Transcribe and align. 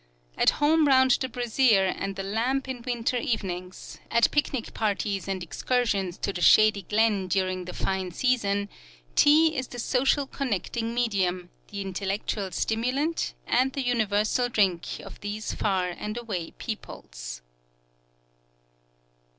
At 0.35 0.49
home 0.57 0.87
round 0.87 1.11
the 1.21 1.29
brazier 1.29 1.83
and 1.85 2.15
the 2.15 2.23
lamp 2.23 2.67
in 2.67 2.81
winter 2.81 3.17
evenings, 3.17 3.99
at 4.09 4.31
picnic 4.31 4.73
parties 4.73 5.27
and 5.27 5.43
excursions 5.43 6.17
to 6.17 6.33
the 6.33 6.41
shady 6.41 6.81
glen 6.81 7.27
during 7.27 7.65
the 7.65 7.73
fine 7.73 8.09
season, 8.09 8.67
tea 9.13 9.55
is 9.55 9.67
the 9.67 9.77
social 9.77 10.25
connecting 10.25 10.95
medium, 10.95 11.51
the 11.67 11.81
intellectual 11.81 12.49
stimulant 12.49 13.35
and 13.45 13.73
the 13.73 13.83
universal 13.85 14.49
drink 14.49 14.99
of 15.03 15.19
these 15.19 15.53
far 15.53 15.89
and 15.89 16.17
away 16.17 16.49
peoples. 16.57 17.43